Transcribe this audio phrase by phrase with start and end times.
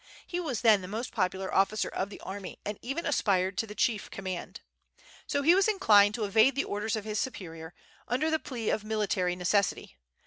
[0.25, 3.75] He was then the most popular officer of the army, and even aspired to the
[3.75, 4.61] chief command.
[5.27, 7.75] So he was inclined to evade the orders of his superior,
[8.07, 9.97] under the plea of military necessity.